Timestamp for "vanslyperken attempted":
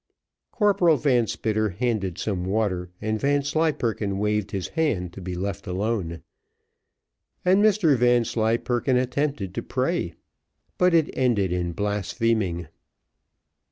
7.95-9.53